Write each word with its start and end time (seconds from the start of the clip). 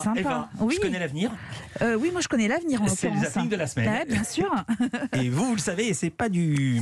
Sympa. 0.00 0.20
Eva, 0.20 0.48
oui. 0.60 0.76
je 0.76 0.80
connais 0.80 1.00
l'avenir. 1.00 1.32
Euh, 1.82 1.96
oui, 1.96 2.12
moi 2.12 2.20
je 2.20 2.28
connais 2.28 2.46
l'avenir 2.46 2.80
en 2.80 2.86
C'est 2.86 3.08
le 3.08 3.14
l'occurrence. 3.14 3.34
zapping 3.34 3.48
de 3.50 3.56
la 3.56 3.66
semaine. 3.66 3.88
Ouais, 3.90 4.04
bien 4.04 4.22
sûr. 4.22 4.48
Et 5.20 5.28
vous, 5.28 5.44
vous 5.44 5.54
le 5.56 5.60
savez, 5.60 5.88
et 5.88 5.94
c'est 5.94 6.10
pas 6.10 6.28
du 6.28 6.80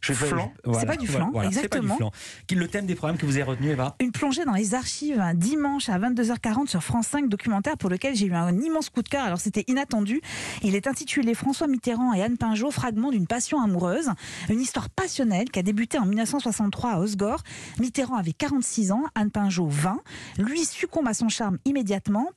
je 0.00 0.12
pas 0.12 0.26
Voilà, 0.64 0.96
du 0.96 1.06
voilà, 1.08 1.24
flan, 1.24 1.30
voilà, 1.32 1.50
c'est 1.50 1.68
pas 1.68 1.80
du 1.80 1.86
exactement. 1.86 1.96
flan. 1.96 2.10
Qui- 2.46 2.54
Le 2.54 2.68
thème 2.68 2.86
des 2.86 2.94
programmes 2.94 3.18
que 3.18 3.26
vous 3.26 3.32
avez 3.34 3.42
retenu, 3.42 3.70
Eva? 3.70 3.96
Une 3.98 4.12
plongée 4.12 4.44
dans 4.44 4.52
les 4.52 4.74
archives 4.76 5.18
un 5.18 5.34
dimanche 5.34 5.88
à 5.88 5.98
22h40 5.98 6.68
sur 6.68 6.84
France 6.84 7.08
5, 7.08 7.28
documentaire 7.28 7.76
pour 7.76 7.90
lequel 7.90 8.14
j'ai 8.14 8.26
eu 8.26 8.34
un 8.34 8.56
immense 8.60 8.88
coup 8.88 9.02
de 9.02 9.08
cœur. 9.08 9.24
Alors 9.24 9.40
c'était 9.40 9.64
inattendu. 9.66 10.20
Il 10.62 10.76
est 10.76 10.86
intitulé 10.86 11.34
François 11.34 11.66
Mitterrand 11.66 12.12
et 12.14 12.22
Anne 12.22 12.36
Pinjot, 12.38 12.70
fragment 12.70 13.10
d'une 13.10 13.26
passion 13.26 13.60
amoureuse. 13.60 14.10
Une 14.48 14.60
histoire 14.60 14.90
passionnelle 14.90 15.50
qui 15.50 15.58
a 15.58 15.62
débuté 15.64 15.98
en 15.98 16.06
1963 16.06 16.90
à 16.92 16.98
Osgore. 17.00 17.42
Mitterrand 17.80 18.14
avait 18.14 18.32
46 18.32 18.92
ans, 18.92 19.02
Anne 19.16 19.32
Pinjot 19.32 19.66
20. 19.66 19.98
Lui 20.38 20.64
succombe 20.64 21.08
à 21.08 21.14
son 21.14 21.28
charme 21.28 21.58
immédiatement, 21.64 22.28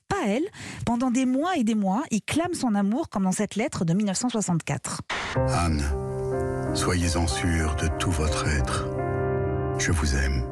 Pendant 0.86 1.12
des 1.12 1.26
mois 1.26 1.56
et 1.58 1.64
des 1.64 1.76
mois, 1.76 2.04
il 2.12 2.22
clame 2.22 2.54
son 2.54 2.76
amour 2.76 3.10
comme 3.10 3.24
dans 3.24 3.32
cette 3.32 3.56
lettre 3.56 3.86
de 3.86 3.94
1964. 3.94 5.02
Anne, 5.36 5.84
soyez-en 6.74 7.28
sûre 7.28 7.76
de 7.76 7.88
tout 8.00 8.12
votre 8.12 8.48
être. 8.48 8.88
Je 9.78 9.92
vous 9.92 10.16
aime. 10.16 10.44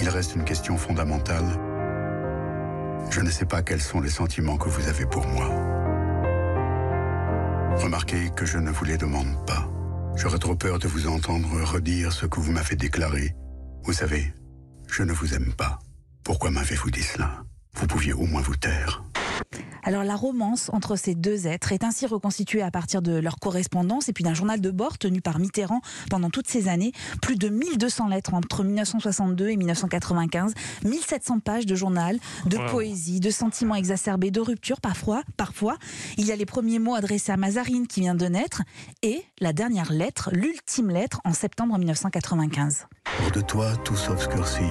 Il 0.00 0.08
reste 0.08 0.34
une 0.34 0.44
question 0.44 0.76
fondamentale. 0.76 1.44
Je 3.10 3.20
ne 3.20 3.30
sais 3.30 3.46
pas 3.46 3.62
quels 3.62 3.80
sont 3.80 4.00
les 4.00 4.10
sentiments 4.10 4.56
que 4.56 4.68
vous 4.68 4.88
avez 4.88 5.06
pour 5.06 5.26
moi. 5.26 5.48
Remarquez 7.76 8.30
que 8.36 8.44
je 8.44 8.58
ne 8.58 8.70
vous 8.70 8.84
les 8.84 8.96
demande 8.96 9.46
pas. 9.46 9.68
J'aurais 10.16 10.38
trop 10.38 10.56
peur 10.56 10.78
de 10.78 10.88
vous 10.88 11.06
entendre 11.06 11.48
redire 11.62 12.12
ce 12.12 12.26
que 12.26 12.40
vous 12.40 12.52
m'avez 12.52 12.76
déclaré. 12.76 13.34
Vous 13.84 13.92
savez, 13.92 14.34
je 14.88 15.02
ne 15.02 15.12
vous 15.12 15.34
aime 15.34 15.52
pas. 15.54 15.78
Pourquoi 16.28 16.50
m'avez-vous 16.50 16.90
dit 16.90 17.02
cela? 17.02 17.42
Vous 17.76 17.86
pouviez 17.86 18.12
au 18.12 18.26
moins 18.26 18.42
vous 18.42 18.54
taire. 18.54 19.02
Alors 19.82 20.04
la 20.04 20.14
romance 20.14 20.68
entre 20.74 20.94
ces 20.94 21.14
deux 21.14 21.46
êtres 21.46 21.72
est 21.72 21.84
ainsi 21.84 22.04
reconstituée 22.04 22.60
à 22.60 22.70
partir 22.70 23.00
de 23.00 23.12
leur 23.12 23.36
correspondance 23.36 24.10
et 24.10 24.12
puis 24.12 24.24
d'un 24.24 24.34
journal 24.34 24.60
de 24.60 24.70
bord 24.70 24.98
tenu 24.98 25.22
par 25.22 25.38
Mitterrand 25.38 25.80
pendant 26.10 26.28
toutes 26.28 26.46
ces 26.46 26.68
années. 26.68 26.92
Plus 27.22 27.36
de 27.36 27.48
1200 27.48 28.08
lettres 28.08 28.34
entre 28.34 28.62
1962 28.62 29.48
et 29.48 29.56
1995, 29.56 30.52
1700 30.84 31.40
pages 31.40 31.64
de 31.64 31.74
journal, 31.74 32.18
de 32.44 32.58
poésie, 32.70 33.20
de 33.20 33.30
sentiments 33.30 33.76
exacerbés, 33.76 34.30
de 34.30 34.40
ruptures 34.40 34.82
parfois. 34.82 35.22
Parfois, 35.38 35.78
il 36.18 36.26
y 36.26 36.32
a 36.32 36.36
les 36.36 36.44
premiers 36.44 36.78
mots 36.78 36.94
adressés 36.94 37.32
à 37.32 37.38
Mazarine 37.38 37.86
qui 37.86 38.00
vient 38.00 38.14
de 38.14 38.26
naître 38.26 38.60
et 39.00 39.24
la 39.40 39.54
dernière 39.54 39.94
lettre, 39.94 40.28
l'ultime 40.34 40.90
lettre 40.90 41.22
en 41.24 41.32
septembre 41.32 41.78
1995. 41.78 42.86
Hors 43.24 43.30
de 43.30 43.40
toi, 43.40 43.74
tout 43.78 43.96
s'obscurcit. 43.96 44.64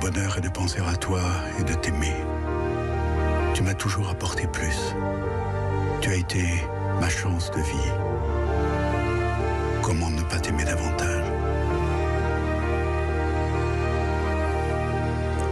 Bonheur 0.00 0.38
est 0.38 0.40
de 0.40 0.48
penser 0.48 0.80
à 0.80 0.96
toi 0.96 1.20
et 1.58 1.62
de 1.62 1.74
t'aimer. 1.74 2.14
Tu 3.52 3.62
m'as 3.62 3.74
toujours 3.74 4.08
apporté 4.08 4.46
plus. 4.46 4.94
Tu 6.00 6.08
as 6.08 6.14
été 6.14 6.42
ma 6.98 7.10
chance 7.10 7.50
de 7.50 7.60
vie. 7.60 7.92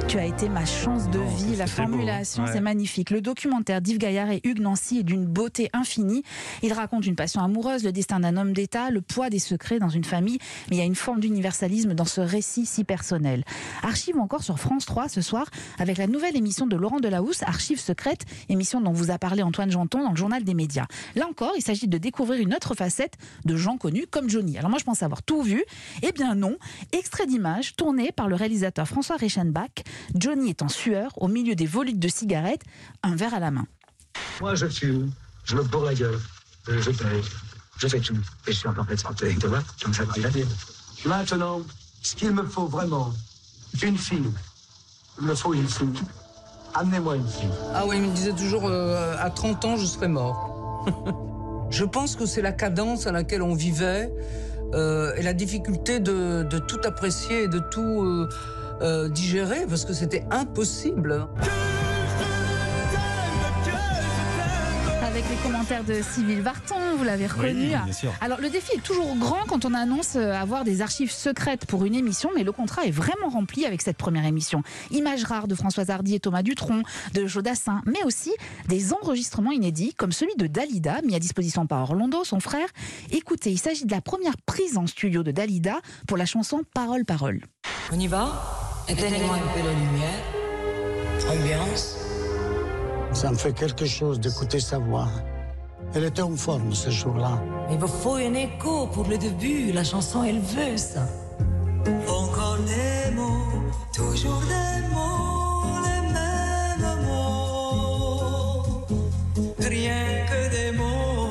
Tu 0.08 0.18
as 0.18 0.24
été 0.24 0.48
ma 0.48 0.64
chance 0.64 1.10
de 1.10 1.18
Non, 1.18 1.26
vie. 1.36 1.56
La 1.56 1.66
beau. 1.66 1.70
formulation, 1.70 2.44
Ouais. 2.44 2.50
c'est 2.52 2.62
magnifique. 2.62 3.10
Le 3.10 3.20
documentaire 3.20 3.82
d'Yves 3.82 3.98
Gaillard 3.98 4.30
et 4.30 4.40
Hugues 4.42 4.60
Nancy 4.60 5.00
est 5.00 5.02
d'une 5.02 5.26
beauté 5.26 5.68
infinie. 5.74 6.22
Il 6.62 6.72
raconte 6.72 7.04
une 7.04 7.14
passion 7.14 7.42
amoureuse, 7.42 7.84
le 7.84 7.92
destin 7.92 8.18
d'un 8.20 8.38
homme 8.38 8.54
d'État, 8.54 8.90
le 8.90 9.02
poids 9.02 9.28
des 9.28 9.38
secrets 9.38 9.78
dans 9.78 9.90
une 9.90 10.04
famille. 10.04 10.38
Mais 10.70 10.76
il 10.76 10.78
y 10.78 10.82
a 10.82 10.86
une 10.86 10.94
forme 10.94 11.20
d'universalisme 11.20 11.92
dans 11.92 12.06
ce 12.06 12.22
récit 12.22 12.64
si 12.64 12.84
personnel. 12.84 13.44
Archive 13.82 14.16
encore 14.18 14.42
sur 14.42 14.58
France 14.58 14.86
3 14.86 15.10
ce 15.10 15.20
soir 15.20 15.46
avec 15.78 15.98
la 15.98 16.06
nouvelle 16.06 16.36
émission 16.38 16.66
de 16.66 16.76
Laurent 16.76 17.00
Delahousse, 17.00 17.42
Archives 17.42 17.80
secrètes, 17.80 18.24
émission 18.48 18.80
dont 18.80 18.92
vous 18.92 19.10
a 19.10 19.18
parlé 19.18 19.42
Antoine 19.42 19.70
Janton 19.70 20.02
dans 20.02 20.10
le 20.12 20.16
journal 20.16 20.42
des 20.42 20.54
médias. 20.54 20.86
Là 21.16 21.26
encore, 21.28 21.52
il 21.56 21.62
s'agit 21.62 21.86
de 21.86 21.98
découvrir 21.98 22.40
une 22.40 22.54
autre 22.54 22.74
facette 22.74 23.14
de 23.44 23.56
gens 23.56 23.76
connus 23.76 24.06
comme 24.10 24.30
Johnny. 24.30 24.56
Alors 24.56 24.70
moi, 24.70 24.78
je 24.78 24.84
pense 24.84 25.02
avoir 25.02 25.22
tout 25.22 25.42
vu. 25.42 25.62
Eh 26.02 26.12
bien 26.12 26.34
non. 26.34 26.56
Extrait 26.92 27.26
d'image 27.26 27.76
tourné 27.76 28.10
par 28.10 28.26
le 28.26 28.36
réalisateur 28.36 28.88
François 28.88 29.16
Reichenbach. 29.16 29.68
Johnny 30.14 30.50
est 30.50 30.62
en 30.62 30.68
sueur 30.68 31.10
au 31.16 31.28
milieu 31.28 31.54
des 31.54 31.66
volutes 31.66 31.98
de 31.98 32.08
cigarettes, 32.08 32.62
un 33.02 33.16
verre 33.16 33.34
à 33.34 33.40
la 33.40 33.50
main. 33.50 33.66
Moi, 34.40 34.54
je 34.54 34.66
fume, 34.66 35.10
je 35.44 35.56
me 35.56 35.62
bourre 35.62 35.84
la 35.84 35.94
gueule, 35.94 36.18
je 36.66 36.90
paye, 36.90 37.22
je 37.78 37.88
fais 37.88 38.00
tout. 38.00 38.16
Et 38.46 38.52
je 38.52 38.58
suis 38.58 38.68
en 38.68 38.74
parfaite 38.74 39.00
santé, 39.00 39.36
tu 39.40 39.46
vois, 39.46 39.62
comme 39.82 39.94
ça 39.94 40.04
va 40.04 40.28
dire. 40.28 40.46
Maintenant, 41.04 41.60
ce 42.02 42.14
qu'il 42.14 42.32
me 42.32 42.44
faut 42.44 42.66
vraiment, 42.66 43.12
une 43.82 43.98
fille. 43.98 44.30
Il 45.20 45.26
me 45.26 45.34
faut 45.34 45.54
une 45.54 45.68
fille. 45.68 45.88
Amenez-moi 46.74 47.16
une 47.16 47.28
fille. 47.28 47.50
Ah 47.74 47.84
oui, 47.86 47.96
il 47.96 48.02
me 48.02 48.14
disait 48.14 48.32
toujours 48.32 48.66
euh, 48.66 49.16
à 49.18 49.30
30 49.30 49.64
ans, 49.64 49.76
je 49.76 49.86
serai 49.86 50.08
mort. 50.08 50.84
je 51.70 51.84
pense 51.84 52.16
que 52.16 52.26
c'est 52.26 52.42
la 52.42 52.52
cadence 52.52 53.06
à 53.06 53.12
laquelle 53.12 53.42
on 53.42 53.54
vivait 53.54 54.12
euh, 54.74 55.14
et 55.16 55.22
la 55.22 55.32
difficulté 55.32 55.98
de, 55.98 56.44
de 56.44 56.58
tout 56.58 56.80
apprécier 56.84 57.44
et 57.44 57.48
de 57.48 57.58
tout 57.58 58.02
euh, 58.02 58.28
euh, 58.80 59.08
digérer 59.08 59.66
parce 59.68 59.84
que 59.84 59.92
c'était 59.92 60.24
impossible. 60.30 61.26
Avec 65.02 65.24
les 65.30 65.36
commentaires 65.36 65.84
de 65.84 66.00
Sybille 66.02 66.40
Vartan, 66.40 66.76
vous 66.96 67.02
l'avez 67.02 67.26
reconnu. 67.26 67.68
bien 67.68 67.92
sûr. 67.92 68.12
Alors 68.20 68.40
le 68.40 68.50
défi 68.50 68.72
est 68.76 68.82
toujours 68.82 69.16
grand 69.16 69.44
quand 69.48 69.64
on 69.64 69.74
annonce 69.74 70.14
euh, 70.16 70.32
avoir 70.32 70.64
des 70.64 70.80
archives 70.82 71.10
secrètes 71.10 71.66
pour 71.66 71.84
une 71.84 71.94
émission, 71.94 72.30
mais 72.36 72.44
le 72.44 72.52
contrat 72.52 72.84
est 72.84 72.90
vraiment 72.90 73.28
rempli 73.28 73.64
avec 73.64 73.82
cette 73.82 73.96
première 73.96 74.26
émission. 74.26 74.62
Images 74.90 75.24
rares 75.24 75.48
de 75.48 75.54
Françoise 75.54 75.90
Hardy 75.90 76.14
et 76.14 76.20
Thomas 76.20 76.42
Dutronc, 76.42 76.82
de 77.14 77.26
Jodassin, 77.26 77.82
mais 77.86 78.04
aussi 78.04 78.32
des 78.68 78.92
enregistrements 78.92 79.52
inédits 79.52 79.94
comme 79.94 80.12
celui 80.12 80.36
de 80.36 80.46
Dalida, 80.46 81.00
mis 81.02 81.16
à 81.16 81.18
disposition 81.18 81.66
par 81.66 81.82
Orlando, 81.82 82.22
son 82.22 82.38
frère. 82.38 82.68
Écoutez, 83.10 83.50
il 83.50 83.58
s'agit 83.58 83.86
de 83.86 83.92
la 83.92 84.02
première 84.02 84.36
prise 84.46 84.76
en 84.76 84.86
studio 84.86 85.22
de 85.22 85.32
Dalida 85.32 85.80
pour 86.06 86.16
la 86.16 86.26
chanson 86.26 86.60
Parole 86.74 87.04
Parole. 87.04 87.40
On 87.90 87.98
y 87.98 88.06
va? 88.06 88.67
Éteignez-moi 88.88 89.36
un 89.36 89.48
peu 89.52 89.60
la 89.66 89.72
lumière. 89.72 90.22
Ambiance. 91.30 91.96
Ça 93.12 93.30
me 93.30 93.36
fait 93.36 93.52
quelque 93.52 93.84
chose 93.84 94.18
d'écouter 94.18 94.60
sa 94.60 94.78
voix. 94.78 95.08
Elle 95.94 96.04
était 96.04 96.22
en 96.22 96.36
forme 96.36 96.74
ce 96.74 96.90
jour-là. 96.90 97.42
Il 97.70 97.78
vous 97.78 97.86
faut 97.86 98.14
un 98.14 98.34
écho 98.34 98.86
pour 98.86 99.06
le 99.06 99.18
début. 99.18 99.72
La 99.72 99.84
chanson, 99.84 100.24
elle 100.24 100.40
veut 100.40 100.76
ça. 100.76 101.06
Encore 102.06 102.58
des 102.58 103.10
mots, 103.14 103.62
toujours 103.94 104.40
des 104.42 104.88
mots, 104.94 105.80
les 105.84 106.00
mêmes 106.12 106.98
mots. 107.06 108.62
Rien 109.58 110.26
que 110.30 110.50
des 110.50 110.72
mots. 110.76 111.28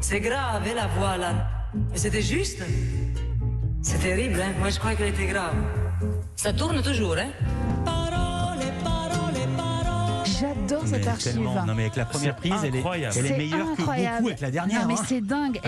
C'est 0.00 0.20
grave, 0.20 0.66
et 0.66 0.74
la 0.74 0.86
voix 0.88 1.16
là. 1.16 1.34
Mais 1.92 1.98
c'était 1.98 2.22
juste. 2.22 2.62
C'est 3.88 4.00
terrible, 4.00 4.40
hein. 4.42 4.52
Moi, 4.58 4.70
je 4.70 4.80
crois 4.80 4.96
qu'elle 4.96 5.10
était 5.14 5.26
grave. 5.26 5.54
Ça 6.34 6.52
tourne 6.52 6.82
toujours, 6.82 7.14
hein. 7.16 7.30
J'adore 10.40 10.86
cette 10.86 11.06
archive. 11.06 11.32
tellement- 11.32 11.64
Non, 11.66 11.74
mais 11.74 11.82
avec 11.84 11.96
la 11.96 12.04
première 12.04 12.36
prise, 12.36 12.52
elle 12.64 12.74
est, 12.74 12.78
incroyable. 12.78 13.14
elle 13.18 13.26
est 13.26 13.36
meilleure 13.36 13.66
que 13.74 13.80
incroyable. 13.80 14.16
beaucoup 14.18 14.28
avec 14.28 14.40
la 14.40 14.50
dernière. 14.50 14.80
Non, 14.82 14.88
mais 14.88 14.94
hein. 14.94 15.04
c'est 15.06 15.20
dingue. 15.20 15.60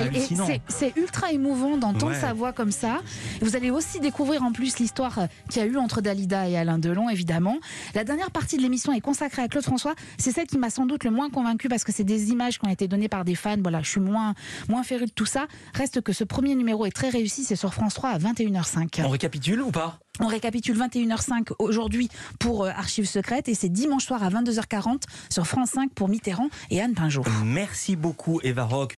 C'est- 0.68 0.96
ultra 0.96 1.32
émouvant 1.32 1.76
d'entendre 1.76 2.12
Ouais. 2.12 2.20
sa 2.20 2.32
voix 2.32 2.52
comme 2.52 2.72
ça. 2.72 3.00
Vous 3.40 3.56
allez 3.56 3.70
aussi 3.70 4.00
découvrir 4.00 4.42
en 4.42 4.52
plus 4.52 4.78
l'histoire 4.78 5.18
euh, 5.18 5.26
qu'il 5.48 5.62
y 5.62 5.64
a 5.64 5.68
eu 5.68 5.76
entre 5.76 6.00
Dalida 6.00 6.48
et 6.48 6.56
Alain 6.56 6.78
Delon, 6.78 7.08
évidemment. 7.08 7.56
La 7.94 8.04
dernière 8.04 8.30
partie 8.30 8.56
de 8.56 8.62
l'émission 8.62 8.92
est 8.92 9.00
consacrée 9.00 9.42
à 9.42 9.48
Claude 9.48 9.64
François. 9.64 9.94
C'est 10.18 10.32
celle 10.32 10.46
qui 10.46 10.58
m'a 10.58 10.70
sans 10.70 10.86
doute 10.86 11.04
le 11.04 11.10
moins 11.10 11.30
convaincu 11.30 11.68
parce 11.68 11.84
que 11.84 11.92
c'est 11.92 12.04
des 12.04 12.30
images 12.30 12.58
qui 12.58 12.66
ont 12.66 12.70
été 12.70 12.88
données 12.88 13.08
par 13.08 13.24
des 13.24 13.34
fans. 13.34 13.56
Voilà, 13.62 13.82
je 13.82 13.90
suis 13.90 14.00
moins, 14.00 14.34
moins 14.68 14.82
féru 14.82 15.06
de 15.06 15.10
tout 15.10 15.26
ça. 15.26 15.46
Reste 15.74 16.00
que 16.00 16.12
ce 16.12 16.24
premier 16.24 16.54
numéro 16.54 16.84
est 16.86 16.90
très 16.90 17.08
réussi. 17.10 17.44
C'est 17.44 17.56
sur 17.56 17.72
France 17.74 17.94
3 17.94 18.10
à 18.10 18.18
21h05. 18.18 19.00
On 19.04 19.08
récapitule 19.08 19.62
ou 19.62 19.70
pas? 19.70 19.98
On 20.20 20.26
récapitule 20.26 20.78
21h05 20.78 21.52
aujourd'hui 21.58 22.08
pour 22.38 22.64
euh, 22.64 22.70
Archives 22.70 23.08
secrètes 23.08 23.48
et 23.48 23.54
c'est 23.54 23.68
dimanche 23.68 24.04
soir 24.04 24.22
à 24.22 24.30
22h40 24.30 25.02
sur 25.30 25.46
France 25.46 25.70
5 25.70 25.92
pour 25.92 26.08
Mitterrand 26.08 26.48
et 26.70 26.80
Anne 26.80 26.94
Pinjot. 26.94 27.24
Merci 27.44 27.96
beaucoup, 27.96 28.40
Eva 28.42 28.64
Rock. 28.64 28.96